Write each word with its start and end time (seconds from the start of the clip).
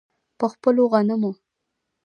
په 0.39 0.45
خپلو 0.53 0.83
غنمو. 0.93 1.31